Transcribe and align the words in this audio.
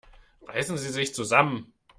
Reißen 0.47 0.79
Sie 0.79 0.89
sich 0.89 1.13
zusammen! 1.13 1.75